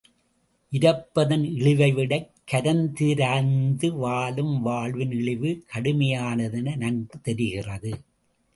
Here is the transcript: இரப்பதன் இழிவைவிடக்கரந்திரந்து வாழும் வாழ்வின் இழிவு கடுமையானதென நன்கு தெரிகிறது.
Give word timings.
இரப்பதன் 0.71 1.43
இழிவைவிடக்கரந்திரந்து 1.57 3.97
வாழும் 3.97 4.61
வாழ்வின் 4.61 5.11
இழிவு 5.11 5.63
கடுமையானதென 5.73 6.75
நன்கு 6.75 7.21
தெரிகிறது. 7.21 8.01